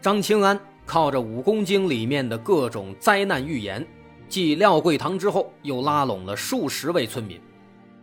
[0.00, 3.86] 张清安靠着《武功经》里面的各种灾难预言，
[4.30, 7.38] 继廖桂堂之后，又拉拢了数十位村民，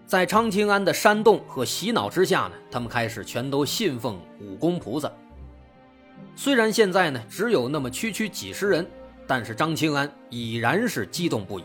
[0.06, 5.12] 在张清安的煽动和洗脑之下呢，他们开始全都信奉武功菩萨。
[6.36, 8.86] 虽然现在呢只有那么区区几十人，
[9.26, 11.64] 但是张清安已然是激动不已，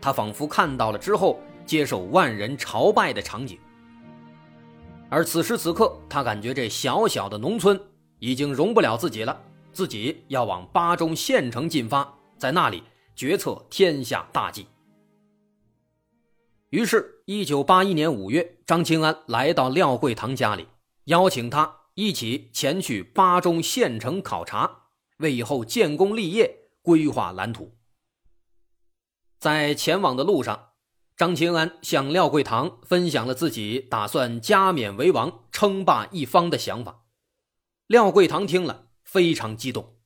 [0.00, 3.58] 他仿佛看到了之后接受万人朝拜的场景。
[5.10, 7.78] 而此时此刻，他感觉这小小的农村。
[8.20, 9.38] 已经容不了自己了，
[9.74, 12.84] 自己要往巴中县城进发，在那里
[13.16, 14.66] 决策天下大计。
[16.70, 20.68] 于是，一九八一年五月，张清安来到廖桂堂家里，
[21.04, 24.84] 邀请他一起前去巴中县城考察，
[25.18, 27.76] 为以后建功立业规划蓝图。
[29.38, 30.70] 在前往的路上，
[31.16, 37.04] 张清安向廖桂堂分享了自己打算加冕为王、称霸一方的想法。
[37.86, 38.83] 廖桂堂听了
[39.14, 39.96] 非常激动，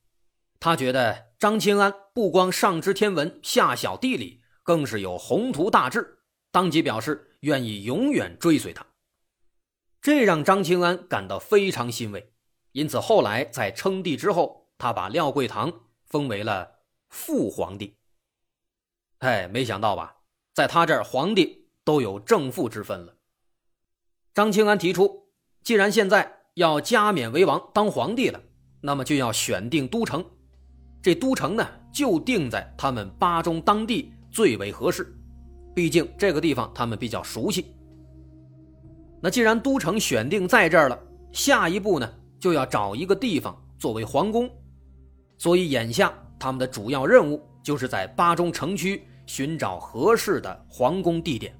[0.59, 6.19] 他觉得张清安不光上知天文下晓地理，更是有宏图大志，
[6.51, 8.85] 当即表示愿意永远追随他。
[9.99, 12.31] 这让张清安感到非常欣慰，
[12.73, 15.73] 因此后来在称帝之后，他把廖桂堂
[16.05, 17.97] 封为了父皇帝。
[19.17, 20.17] 哎，没想到吧，
[20.53, 23.15] 在他这儿皇帝都有正副之分了。
[24.35, 25.31] 张清安提出，
[25.63, 26.35] 既然现在。
[26.55, 28.43] 要加冕为王当皇帝了，
[28.81, 30.23] 那么就要选定都城。
[31.01, 35.15] 这都城呢，就定在他们巴中当地最为合适，
[35.73, 37.73] 毕竟这个地方他们比较熟悉。
[39.21, 40.99] 那既然都城选定在这儿了，
[41.31, 44.49] 下一步呢，就要找一个地方作为皇宫。
[45.37, 51.53] 所以眼下他们的主要任务就是在巴中城区寻找合适的皇宫地点。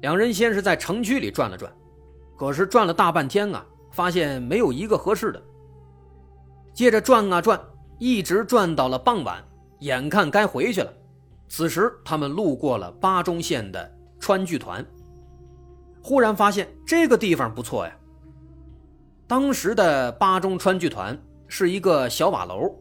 [0.00, 1.70] 两人先是在城区里转了转。
[2.38, 5.42] 可是转了大半天啊，发现没有一个合适的。
[6.72, 7.60] 接着转啊转，
[7.98, 9.44] 一直转到了傍晚，
[9.80, 10.92] 眼看该回去了。
[11.48, 14.84] 此时他们路过了巴中县的川剧团，
[16.02, 17.92] 忽然发现这个地方不错呀。
[19.26, 22.74] 当时的巴中川剧团是一个小瓦楼，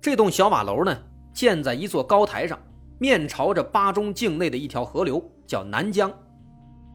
[0.00, 0.96] 这栋小瓦楼呢
[1.32, 2.58] 建在一座高台上，
[2.98, 6.12] 面朝着巴中境内的一条河流，叫南江。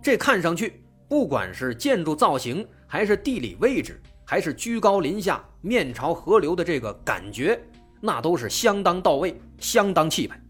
[0.01, 0.83] 这看上去。
[1.09, 7.61] 不管是建筑造型，还是地理位置，还是居高临下、面朝河流的这个感觉，
[8.01, 10.41] 那都是相当到位、相当气派。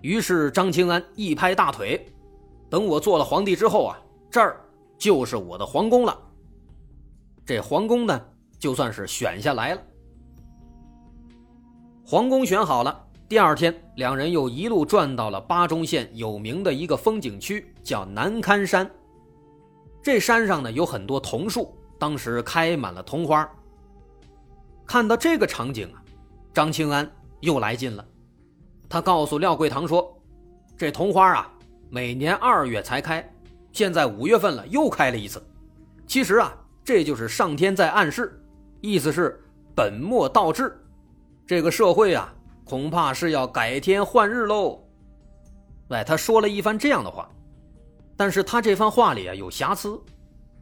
[0.00, 2.06] 于是张清安一拍大腿
[2.70, 3.98] ：“等我做了皇帝之后啊，
[4.30, 4.60] 这儿
[4.96, 6.16] 就是我的皇宫了。”
[7.44, 8.20] 这皇宫呢，
[8.58, 9.82] 就算是选下来了。
[12.04, 18.88] 皇宫选好了，第二天，两人又一路转到了巴中县有名的一个风景区，叫南堪山。
[20.06, 23.44] 这山上呢有很多桐树，当时开满了桐花。
[24.86, 26.00] 看到这个场景啊，
[26.54, 28.06] 张清安又来劲了。
[28.88, 30.16] 他告诉廖桂堂说
[30.78, 31.52] ：“这桐花啊，
[31.90, 33.28] 每年二月才开，
[33.72, 35.44] 现在五月份了，又开了一次。
[36.06, 38.40] 其实啊，这就是上天在暗示，
[38.80, 39.42] 意思是
[39.74, 40.80] 本末倒置，
[41.44, 42.32] 这个社会啊，
[42.64, 44.80] 恐怕是要改天换日喽。”
[45.90, 47.28] 哎，他说了一番这样的话。
[48.16, 50.02] 但是他这番话里啊有瑕疵，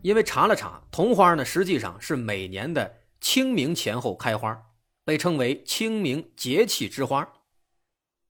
[0.02, 4.60] 因为查了查，桐花呢实际上是每年的清明前后开花，
[5.04, 7.32] 被称为清明节气之花。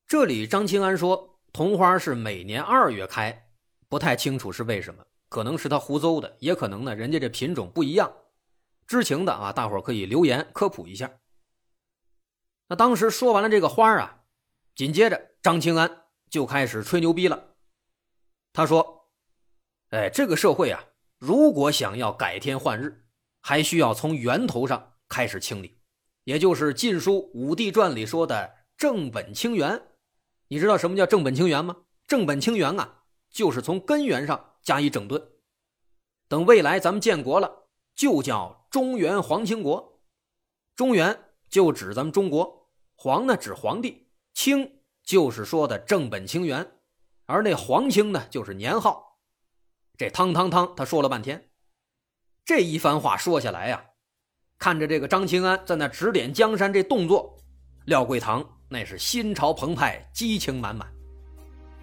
[0.06, 3.48] 这里张清安说桐花是每年二月开，
[3.88, 8.12] 不太清楚是为什么，可能是他胡诌的，也可能呢人家这品种不一样。
[8.86, 11.10] 知情的啊，大伙可以留言科普一下。
[12.68, 14.20] 那当时说完了这个花啊，
[14.74, 17.54] 紧接着张清安就开始吹牛逼了，
[18.52, 19.03] 他说。
[19.94, 20.82] 哎，这个社会啊，
[21.18, 23.04] 如果想要改天换日，
[23.40, 25.78] 还需要从源头上开始清理，
[26.24, 29.80] 也就是《晋书·武帝传》里说的正本清源。
[30.48, 31.76] 你知道什么叫正本清源吗？
[32.08, 35.22] 正本清源啊，就是从根源上加以整顿。
[36.26, 40.02] 等未来咱们建国了，就叫中原皇清国。
[40.74, 41.16] 中原
[41.48, 46.68] 就指咱们中国，皇呢指皇帝，清就是说的正本清源，
[47.26, 49.13] 而那皇清呢就是年号。
[49.96, 51.50] 这汤汤汤，他说了半天，
[52.44, 53.84] 这一番话说下来呀，
[54.58, 57.36] 看着这个张清安在那指点江山这动作，
[57.84, 60.92] 廖桂堂那是心潮澎湃，激情满满。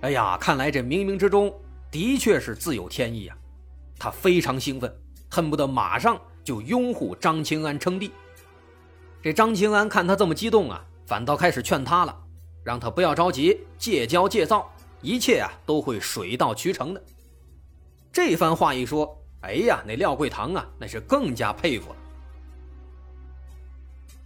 [0.02, 1.54] 哎呀，看来这冥冥之中
[1.90, 3.38] 的确是自有天意啊！
[3.98, 4.94] 他非常兴奋，
[5.30, 8.12] 恨不得马上就拥护张清安称帝。
[9.22, 12.22] 这张清安看他这么激动啊，反倒开始劝他了，
[12.66, 14.70] 让他不要着急，戒骄戒躁，
[15.02, 17.02] 一切啊都会水到渠成的。
[18.12, 21.96] 这番话一说，哎呀，那廖桂堂啊，那是更加佩服了。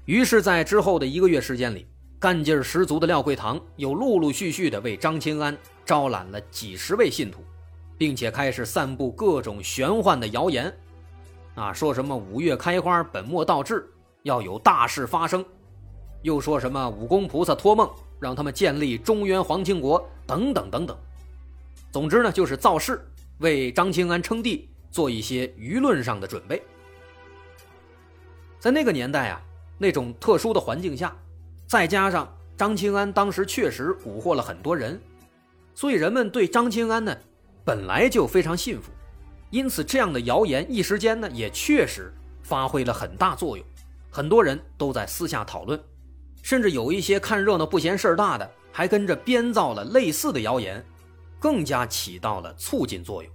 [0.06, 1.88] 于是，在之后的一个月时间里，
[2.20, 5.56] 干劲儿十足的廖桂堂又陆陆续续的为张清安
[5.86, 7.44] 招揽了几十位信徒，
[7.98, 10.76] 并且开始散布各种玄幻的谣言，
[11.54, 13.88] 啊，说什么五月开花，本末倒置。
[14.24, 15.46] 要有大事发生，
[16.24, 17.88] 又说什么武功菩萨托梦
[18.20, 20.98] 让他们建立中原皇亲国等等等等。
[21.92, 23.08] 总之呢，就是造势，
[23.40, 26.62] 为张清安称帝做一些舆论上的准备。
[28.60, 29.42] 在那个年代啊，
[29.78, 31.16] 那种特殊的环境下，
[31.68, 35.00] 再加上张清安当时确实蛊惑了很多人，
[35.74, 37.16] 所以人们对张清安呢
[37.64, 38.92] 本来就非常信服，
[39.50, 43.66] 因此这样的谣言一时间呢也确实发挥了很大作用。
[44.10, 45.78] 很多人都在私下讨论，
[46.42, 50.84] 甚至有一些看热闹不嫌事儿大的，还跟着编造了类似的谣言，
[51.46, 53.32] 更加起到了促进作用。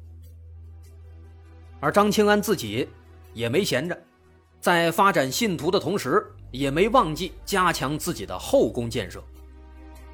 [1.78, 2.88] 而张清安自己
[3.32, 3.96] 也没闲着，
[4.60, 9.22] 在发展信徒的同时，也没忘记加强自己的后宫建设。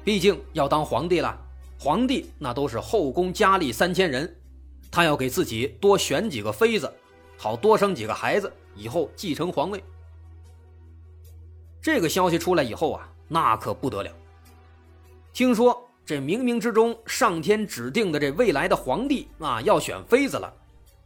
[0.03, 1.35] 毕竟要当皇帝了，
[1.79, 4.31] 皇帝那都是后宫佳丽三千人，
[4.91, 6.93] 他要给自己多选几个妃子，
[7.35, 9.83] 好多生几个孩子，以后继承皇位。
[11.81, 14.11] 这个消息出来以后啊，那可不得了。
[15.33, 20.53] 听说这冥冥之中上天指定的这未来的皇帝啊，要选妃子了，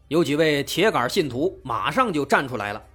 [0.09, 2.86] 有几位铁杆信徒马上就站出来了，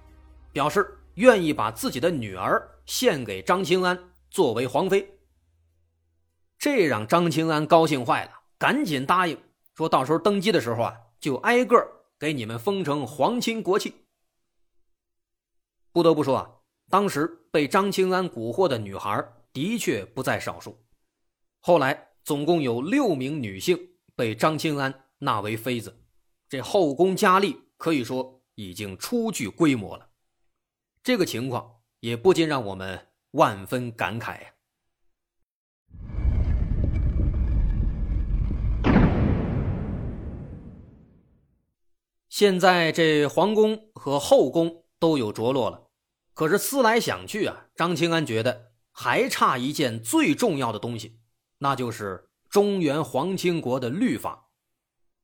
[0.53, 3.99] 表示愿意把自己的女儿献给张清安
[4.31, 5.05] 作为皇妃。
[6.57, 9.37] 这让张清安高兴坏了，赶紧答应
[9.75, 11.85] 说，到时候登基的时候啊，就挨个
[12.17, 13.93] 给你们封成皇亲国戚。
[15.91, 16.49] 不得不说啊。
[16.89, 19.21] 当时被张清安蛊惑的女孩
[19.51, 20.79] 的确不在少数，
[21.67, 23.77] 后来总共有六名女性
[24.15, 26.01] 被张清安纳为妃子，
[26.47, 30.07] 这后宫佳丽可以说已经初具规模了。
[31.03, 34.47] 这个情况也不禁让我们万分感慨呀。
[42.29, 45.89] 现在这皇宫和后宫都有着落了。
[46.33, 51.16] 可是思来想去啊，张清安觉得还差一件最重要的东西，
[51.59, 54.49] 那就是中原皇亲国的律法。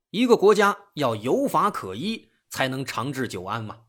[0.10, 3.82] 一个国家要有法可依，才能长治久安嘛。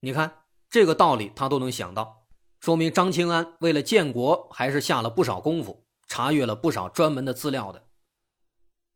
[0.00, 2.26] 你看这个道理，他都能想到，
[2.60, 7.86] 说明张清安为了建国还是下了不少功夫，查阅了不少专门的资料的。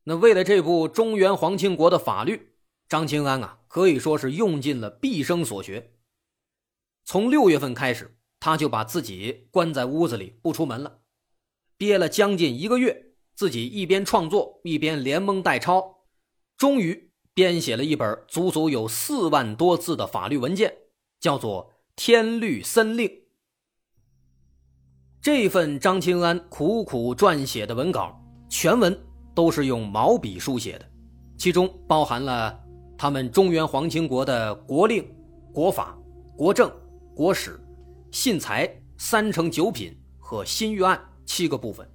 [0.04, 2.56] 那为了这部中原皇亲国的法律，
[2.88, 5.94] 张清安啊，可以说是用尽了毕生所学。
[7.04, 11.00] 从六月份开始，他就把自己关在屋子里不出门了，
[11.78, 16.00] 憋了将近一个月，自己一边创作一边连蒙带抄，
[16.58, 20.74] 终于编写了一本足足有四万多字的法律文件，
[21.20, 23.08] 叫做《天律森令》。
[25.22, 28.20] 这份张清安苦苦撰写的文稿，
[28.50, 28.94] 全文
[29.34, 30.84] 都是用毛笔书写的，
[31.38, 32.60] 其中包含了
[32.98, 35.08] 他们中原皇亲国的国令、
[35.54, 35.98] 国法、
[36.36, 36.70] 国政。
[37.14, 37.60] 国史、
[38.12, 40.96] 信财、三成九品和新预案
[41.28, 41.86] 七个部分，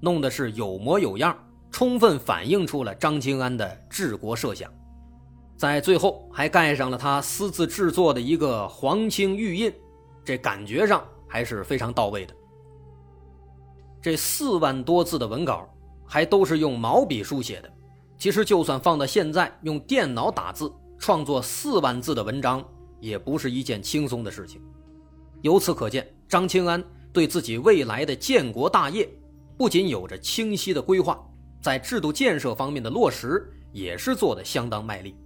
[0.00, 1.36] 弄得是有模有样，
[1.70, 4.72] 充分反映出了张清安的治国设想。
[5.54, 9.70] 在最后还盖上了他私自制作的一个皇亲玉印，
[10.24, 12.34] 这感觉上还是非常到位的。
[14.00, 15.68] 这四万多字的文稿
[16.06, 17.70] 还都是用毛笔书写的，
[18.16, 22.66] 其实就算放到现在用电脑打字创作四万字的文章。
[22.98, 24.60] 也不是一件轻松的事情。
[25.40, 29.08] 由此可见，张清安对自己未来的建国大业，
[29.56, 31.20] 不仅有着清晰的规划，
[31.60, 35.16] 在制度建设方面的落实也是做的相当卖力，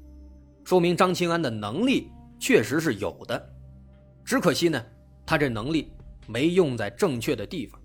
[0.65, 3.51] 说明张清安的能力确实是有的。
[4.25, 4.83] 只可惜呢，
[5.27, 5.93] 他这能力
[6.27, 7.81] 没用在正确的地方。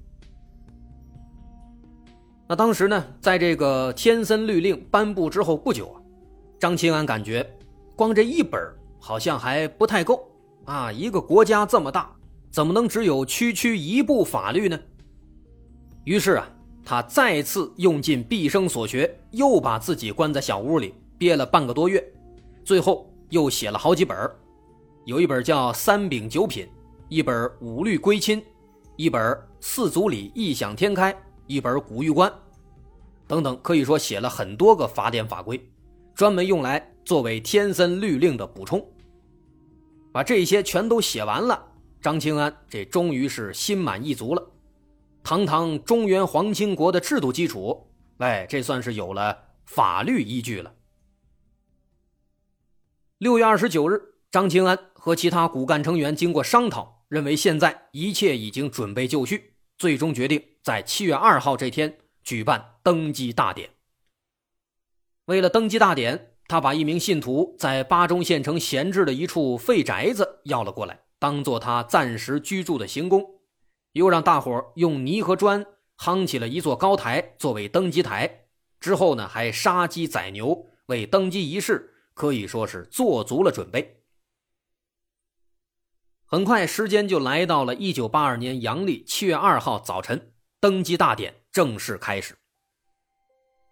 [2.47, 6.01] 那当时呢，在这个天森律令颁布之后不久啊，
[6.59, 7.47] 张清安感觉，
[7.95, 8.59] 光这一本
[8.99, 10.27] 好像还不太够
[10.65, 10.91] 啊！
[10.91, 12.11] 一个国家这么大，
[12.51, 14.79] 怎么能只有区区一部法律呢？
[16.03, 16.49] 于是啊，
[16.83, 22.03] 他再次用尽毕生所学，又把自己关在小屋里憋了半个多月，
[22.63, 24.17] 最后又写了好几本
[25.05, 26.65] 有一本叫《三秉九品》，
[27.07, 28.41] 一本《五律归亲》，
[28.95, 29.21] 一本
[29.59, 31.13] 《四祖礼异想天开》，
[31.47, 32.29] 一本《古玉观》，
[33.27, 35.59] 等等，可以说写了很多个法典法规，
[36.15, 38.83] 专门用来作为天森律令的补充。
[40.11, 41.63] 把这些全都写完了，
[42.01, 44.51] 张清安这终于是心满意足了。
[45.23, 50.73] 堂堂中原皇亲国的制度基础，哎，这算是有了法律依据了。
[53.17, 54.01] 六月二十九日，
[54.31, 63.69] 张清安和其他骨干成员经过商讨，认为现在一切已经准备就绪，最终决定在七月二号这天举办登基大典。
[65.25, 66.27] 为了登基大典。
[66.49, 73.23] 他把一名信徒在巴中县城闲置的一处废宅子要了过来，当做他暂时居住的行宫，
[73.91, 75.65] 又让大伙用泥和砖
[75.97, 78.45] 夯起了一座高台作为登基台。
[78.79, 84.01] 之后呢，还杀鸡宰牛，为登基仪式可以说是做足了准备。
[86.25, 92.37] 很快，时间就来到了一九八二年阳历七月二号早晨，登基大典正式开始。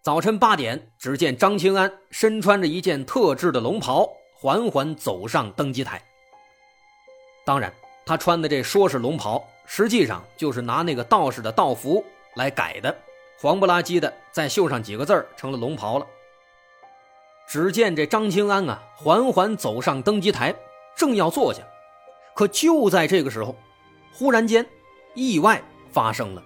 [0.03, 6.03] 早晨八点，只见张清安身穿着一件特制的龙袍，缓缓走上登基台。
[7.47, 7.71] 当然，
[8.05, 12.03] 他穿的这说是龙袍，实际上就是拿那个道士的道服
[12.35, 12.93] 来改的，
[13.39, 16.05] 黄不拉几的，再绣上几个字成了龙袍了。
[17.47, 20.53] 只见这张清安啊，缓缓走上登基台，
[20.97, 21.61] 正要坐下，
[22.35, 23.55] 可就在这个时候，
[24.11, 24.65] 忽然间，
[25.13, 26.43] 意外发生了，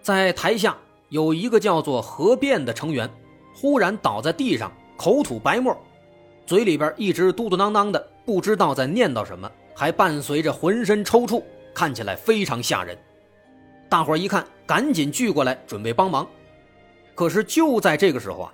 [0.00, 0.74] 在台下。
[1.10, 3.10] 有一个叫做何变的成员，
[3.54, 5.76] 忽然倒在地上，口吐白沫，
[6.46, 11.40] 嘴里边一直嘟嘟囔囔的，不知道在念叨什么，还伴随着浑身抽搐，
[11.72, 12.98] 看起来非常吓人。
[13.88, 16.26] 大伙一看，赶紧聚过来准备帮忙。
[17.14, 18.52] 可是就在这个时候啊，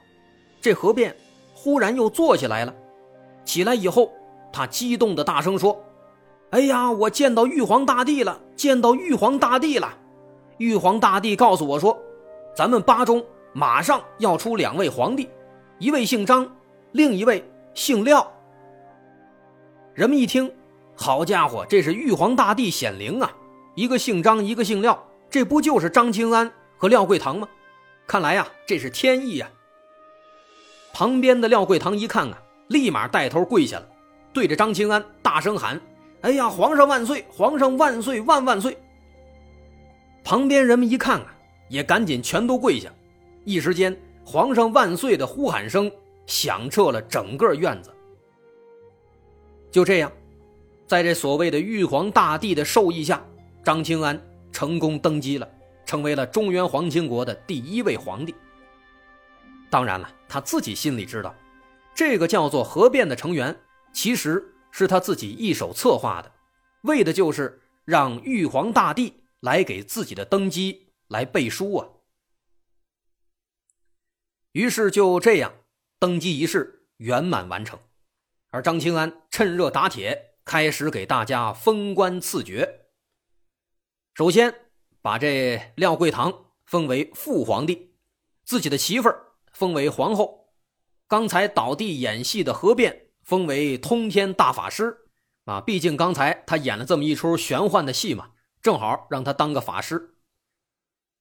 [0.60, 1.16] 这何变
[1.54, 2.74] 忽然又坐起来了。
[3.42, 4.12] 起来以后，
[4.52, 5.82] 他激动的大声说
[6.52, 8.38] ：“哎呀，我见到玉皇大帝了！
[8.54, 9.96] 见到玉皇大帝了！
[10.58, 11.98] 玉皇大帝告诉我说。”
[12.54, 15.30] 咱们巴中马上要出两位皇帝，
[15.78, 16.54] 一位姓张，
[16.92, 18.30] 另一位姓廖。
[19.94, 20.52] 人们一听，
[20.96, 23.30] 好家伙，这是玉皇大帝显灵啊！
[23.74, 27.48] 一个姓张，一个姓廖，这不就是张清安和廖桂堂吗？
[28.06, 29.50] 看来呀，这是天意呀！
[30.92, 33.88] 旁边的廖桂堂一看啊，立马带头跪下了，
[34.32, 35.80] 对着张清安大声喊
[36.22, 37.24] ：“哎呀，皇上万岁！
[37.28, 38.76] 皇上万岁万万岁！”
[40.22, 41.30] 旁边人们一看啊。
[41.70, 42.92] 也赶紧全都跪下，
[43.44, 45.90] 一时间“皇上万岁”的呼喊声
[46.26, 47.90] 响彻了整个院子。
[49.70, 50.12] 就这样，
[50.86, 53.24] 在这所谓的玉皇大帝的授意下，
[53.64, 54.20] 张清安
[54.52, 55.48] 成功登基了，
[55.86, 58.34] 成为了中原皇亲国的第一位皇帝。
[59.70, 61.34] 当然了，他自己心里知道，
[61.94, 63.56] 这个叫做何变的成员，
[63.92, 66.32] 其实是他自己一手策划的，
[66.82, 70.82] 为的就是让玉皇大帝来给自己的登基。
[71.08, 71.86] 来背书啊！
[74.52, 75.52] 于是就这样，
[75.98, 77.78] 登基仪式圆满完成，
[78.50, 82.86] 而张清安趁热打铁，开始给大家封官赐爵。
[84.14, 84.54] 首先
[85.00, 87.94] 把这廖桂堂封为副皇帝，
[88.44, 90.54] 自己的媳妇儿封为皇后，
[91.08, 95.08] 刚才倒地演戏的何变封为通天大法师
[95.46, 95.60] 啊！
[95.60, 100.14] 毕竟刚才他演了这么一出玄幻的戏嘛，正好让他当个法师。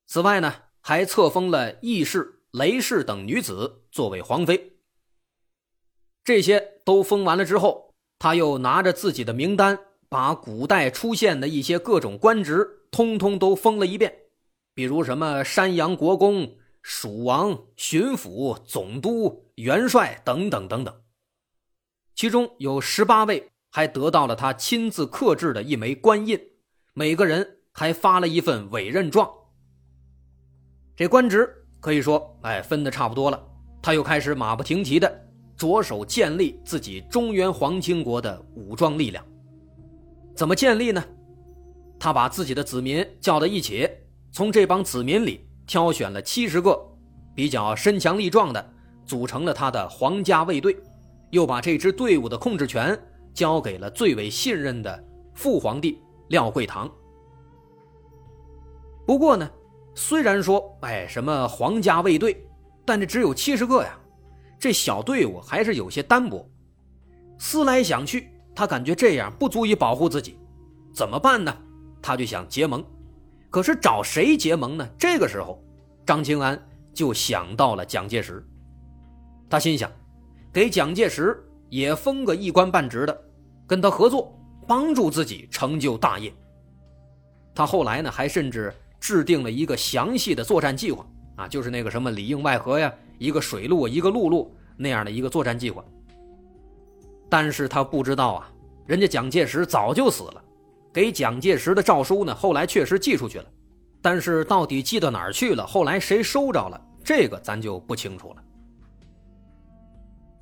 [0.05, 4.79] 此外呢，还册封了义氏、雷氏等女子作为皇妃。
[6.23, 7.92] 这些都封完了之后，
[8.23, 9.77] 他又拿着自己的名单，
[10.07, 14.15] 把古代出现的一些各种官职通通都封了一遍，
[14.73, 16.49] 比如什么山阳国公、
[16.81, 21.01] 蜀王、巡抚、总督、元帅等等等等。
[22.15, 26.39] 其中有十八位还得到了他亲自刻制的一枚官印，
[26.93, 29.29] 每个人还发了一份委任状。
[30.95, 33.45] 这官职可以说，哎，分的差不多了。
[33.81, 35.27] 他又开始马不停蹄的
[35.63, 39.23] 着手建立自己中原皇亲国的武装力量。
[40.35, 41.01] 怎么建立呢？
[41.97, 43.89] 他把自己的子民叫到一起，
[44.29, 46.77] 从这帮子民里挑选了七十个
[47.33, 48.73] 比较身强力壮的，
[49.05, 50.75] 组成了他的皇家卫队，
[51.29, 52.99] 又把这支队伍的控制权
[53.33, 55.01] 交给了最为信任的
[55.33, 56.91] 父皇帝廖桂堂。
[59.07, 59.49] 不过呢。
[59.95, 62.43] 虽然说，哎，什么皇家卫队，
[62.83, 63.95] 但这只有七十个呀，
[64.63, 66.49] 这小队伍还是有些单薄。
[67.37, 70.37] 思来想去，他感觉这样不足以保护自己，
[70.95, 71.53] 怎么办呢？
[72.01, 72.81] 他就想结盟，
[73.49, 74.87] 可是找谁结盟呢？
[74.97, 75.61] 这个时候，
[76.05, 76.57] 张清安
[76.93, 78.41] 就想到了蒋介石。
[79.49, 79.91] 他心想，
[80.53, 83.21] 给蒋介石也封个一官半职的，
[83.67, 84.33] 跟他合作，
[84.65, 86.33] 帮助自己成就大业。
[87.53, 91.05] 他后来呢，还甚至制定了一个详细的作战计划
[91.35, 95.83] 啊，就是那个什么里应外合呀，一个水路，一个陆路那样的一个作战计划。
[97.29, 98.51] 但是他不知道啊，
[98.85, 100.43] 人家蒋介石早就死了，
[100.93, 103.45] 给蒋介石的诏书呢，后来确实寄出去了，
[104.01, 108.43] 但是到底寄到哪儿去了，后来谁收着了，这个咱就不清楚了。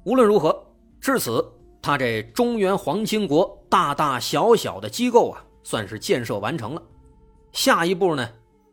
[0.03, 0.65] 无论如何，
[0.99, 1.45] 至此，
[1.81, 6.81] 他这中原皇亲国大大小小的机构啊，算是建设完成了。
[7.51, 8.27] 下一步呢，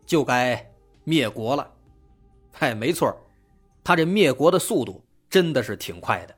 [0.07, 0.67] 就该
[1.05, 1.71] 灭国了。
[2.52, 3.14] 嗨，没错，
[3.88, 6.37] 他这灭国的速度真的是挺快的。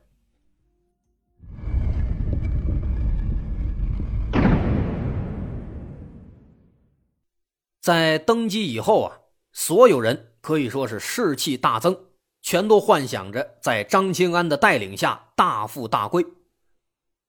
[7.81, 9.19] 在登基以后啊，
[9.51, 12.05] 所有人可以说是士气大增，
[12.41, 16.25] 全都幻想着在张清安的带领下大富大贵。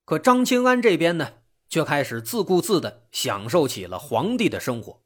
[0.04, 1.32] 可张清安这边呢，
[1.68, 5.02] 却开始自顾自的享受起了皇帝的生活。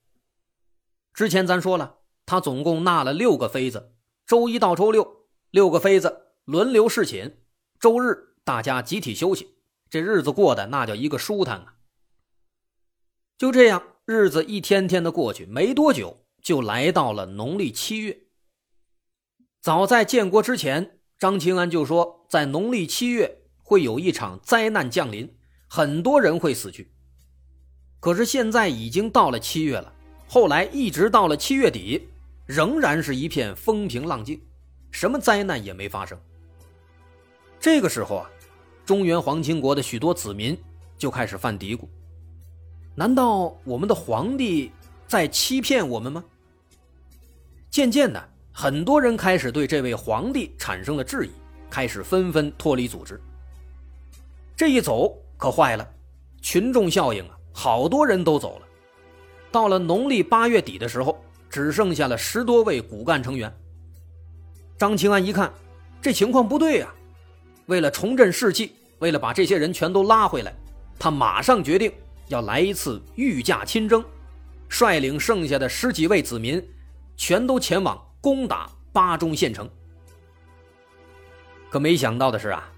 [1.14, 3.94] 之前咱说了，他总共纳了六个妃子，
[4.26, 7.36] 周一到周六，六个妃子轮流侍寝，
[7.78, 9.54] 周日大家集体休息，
[9.88, 11.74] 这日子过得那叫一个舒坦啊。
[13.38, 13.82] 就这样。
[14.08, 18.16] 日子一天天的过去，没多久就来到了农历七月。
[19.60, 26.92] 早在建国之前，张清安就说，在农历七月会有一场灾难降临，很多人会死去。
[27.98, 29.92] 可是现在已经到了七月了，
[30.28, 32.08] 后来一直到了七月底，
[32.46, 34.40] 仍然是一片风平浪静，
[34.90, 36.18] 什么灾难也没发生。
[37.58, 38.30] 这个时候啊，
[38.84, 40.56] 中原皇亲国的许多子民
[40.96, 41.88] 就开始犯嘀咕。
[42.94, 44.70] 难道我们的皇帝
[45.08, 46.24] 在欺骗我们吗？
[47.68, 51.30] 渐渐的，很多人开始对这位皇帝产生了质疑，
[51.68, 53.20] 开始纷纷脱离组织。
[54.56, 55.86] 这一走可坏了，
[56.40, 58.66] 群众效应啊，好多人都走了。
[59.50, 63.52] 到了农历八月底的时候，只剩下了十多位骨干成员。
[64.78, 65.52] 张清安一看，
[66.02, 66.88] 这情况不对呀，
[67.66, 70.54] 为了重振士气，为了把这些人全都拉回来，
[70.98, 71.92] 他马上决定。
[72.28, 74.04] 要来一次御驾亲征，
[74.68, 76.60] 率领剩下的十几位子民，
[77.16, 79.70] 全都前往攻打巴中县城。
[81.70, 82.68] 可没想到的是啊，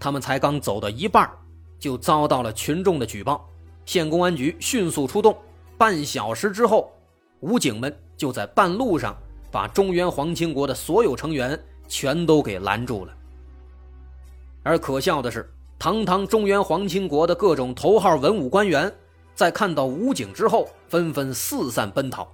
[0.00, 1.30] 他们才刚走到一半，
[1.78, 3.46] 就遭到了群众的举报。
[3.84, 5.36] 县公安局迅速出动，
[5.76, 6.90] 半小时之后，
[7.40, 9.16] 武警们就在半路上
[9.50, 13.12] 把中原皇亲国的所有成员全都给拦住了。
[14.62, 15.50] 而可笑的是。
[15.76, 18.90] 堂堂中原皇亲国的各种头号文武官员，
[19.34, 22.26] 在看到武警之后，纷纷四散奔逃。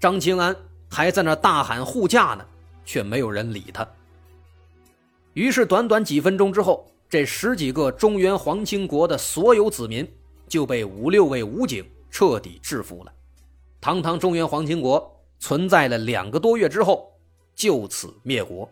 [0.00, 0.56] 张清安
[0.90, 2.44] 还在那大喊护驾呢，
[2.84, 3.86] 却没有人理他。
[5.34, 10.10] 于是，短短几分钟之后，这十几个中原皇亲国的所有子民
[10.48, 13.12] 就被五六位武警彻底制服了。
[13.82, 17.20] 堂堂中原皇亲国存在了两个多月之后，
[17.54, 18.70] 就此灭国。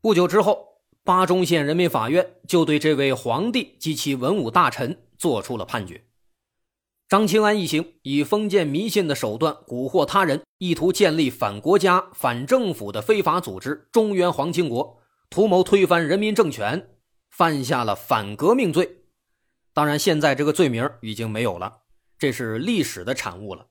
[0.00, 0.76] 不久之后。
[1.02, 6.04] 巴中县人民法院就对这位皇帝及其文武大臣作出了判决。
[7.08, 14.98] 张清安一行以封建迷信的手段蛊惑他人，意图建立反国家、反政府的非法组织——中原皇亲国，
[15.30, 16.96] 图谋推翻人民政权，
[17.30, 19.04] 犯下了反革命罪。
[19.72, 21.82] 当然，现在这个罪名已经没有了，
[22.18, 23.68] 这是历史的产物了。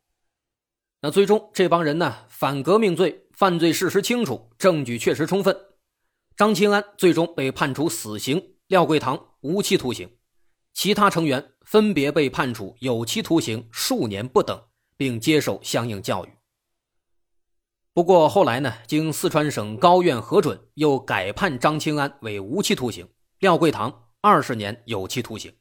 [1.02, 2.26] 那最终这帮人呢？
[2.30, 5.56] 反革命罪，犯罪事实清楚，证据确实充分。
[6.36, 10.18] 张清安最终被判处死刑，廖桂堂无期徒刑，
[10.74, 14.62] 其他成员分别被判处有期徒刑数年不等，
[14.98, 16.30] 并接受相应教育。
[17.94, 23.08] 不过后来呢，经四川省高院核准，又改判张清安为无期徒刑，
[23.40, 25.54] 廖桂堂二十年有期徒刑。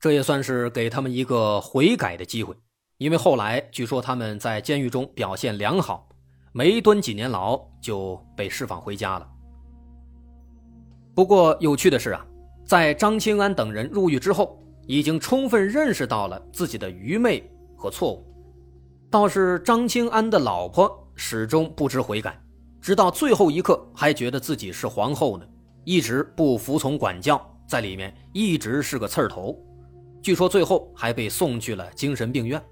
[0.00, 2.56] 这也算是给他们一个悔改的机会，
[2.96, 6.08] 因为后来据说他们在监狱中表现良好，
[6.52, 9.28] 没蹲几年牢就被释放回家了。
[11.14, 12.26] 不过有趣的是啊，
[12.64, 18.24] 在张清安等人入狱之后，已经充分认识到了自己的愚昧和错误。
[19.10, 22.40] 倒是张清安的老婆始终不知悔改，
[22.80, 25.44] 直到最后一刻还觉得自己是皇后呢，
[25.84, 29.54] 一直不服从管教，在里面一直是个刺儿头。
[30.22, 32.62] 据说最后还被送去了精神病院。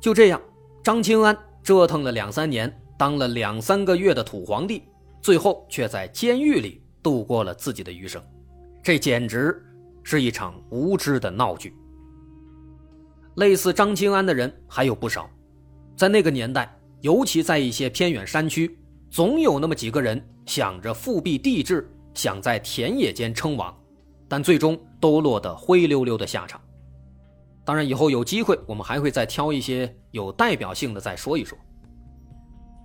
[0.00, 0.40] 就这样，
[0.82, 4.82] 张清安折腾了两三年，当了两三个月的土皇帝。
[5.20, 8.22] 最后却在监狱里度过了自己的余生，
[8.82, 9.60] 这简直
[10.04, 11.74] 是一场无知的闹剧。
[13.34, 15.28] 类似张清安的人还有不少，
[15.96, 18.78] 在那个年代，尤其在一些偏远山区，
[19.10, 23.76] 总有那么几个人想着复辟帝制，想在田野间称王，
[24.28, 26.60] 但最终都落得灰溜溜的下场。
[27.64, 31.56] 当然，以后有机会，我们还会再挑一些有代表性的再说一说。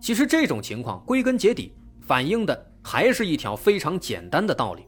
[0.01, 4.84] 其实这种情况归根结底反映的还是一条非常简单的道理：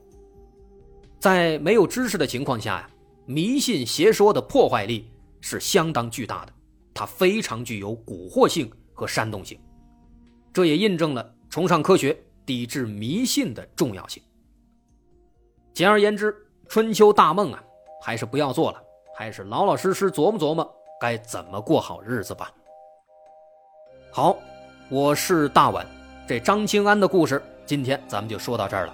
[1.19, 2.89] 在没有知识的情况下呀，
[3.25, 6.53] 迷信邪说的破坏力是相当巨大的，
[6.93, 9.57] 它非常具有蛊惑性和煽动性。
[10.51, 14.21] 这也印证了崇尚科学、抵制迷信的重要性。
[15.73, 16.35] 简而言之，
[16.67, 17.63] 春秋大梦啊，
[18.01, 18.81] 还是不要做了。
[19.17, 22.51] 还是老老实实琢磨琢磨该怎么过好日子吧。
[24.11, 24.35] 好，
[24.89, 25.85] 我是大碗，
[26.27, 28.93] 这张清安的故事今天咱们就说到这儿了。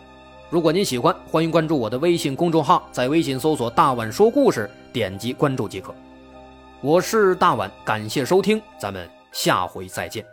[0.49, 5.93] 如果您喜欢，欢迎关注我的微信公众号，在微信搜索“大碗说故事”，点击关注即可。
[6.81, 10.25] 我是大碗，感谢收听，咱们下回再见。